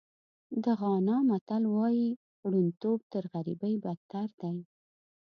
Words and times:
د 0.63 0.65
غانا 0.79 1.17
متل 1.29 1.63
وایي 1.75 2.09
ړوندتوب 2.51 2.99
تر 3.13 3.23
غریبۍ 3.33 3.73
بدتر 3.83 4.27
دی. 4.41 4.55